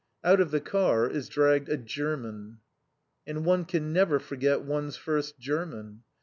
Out 0.23 0.41
of 0.41 0.49
the 0.49 0.59
car 0.59 1.07
is 1.07 1.29
dragged 1.29 1.69
a 1.69 1.77
German. 1.77 2.57
And 3.27 3.45
one 3.45 3.65
can 3.65 3.93
never 3.93 4.17
forget 4.17 4.61
one's 4.61 4.97
first 4.97 5.37
German. 5.39 6.01